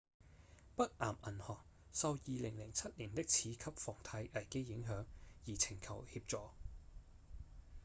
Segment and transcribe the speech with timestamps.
[0.75, 1.59] 北岩銀行
[1.93, 5.05] 受2007年的次級房貸危機影響
[5.45, 6.39] 而請求協助